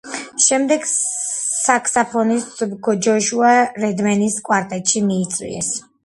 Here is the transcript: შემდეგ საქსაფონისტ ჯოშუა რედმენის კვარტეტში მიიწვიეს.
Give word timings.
შემდეგ 0.43 0.85
საქსაფონისტ 0.91 2.63
ჯოშუა 3.07 3.51
რედმენის 3.83 4.39
კვარტეტში 4.49 5.03
მიიწვიეს. 5.11 5.71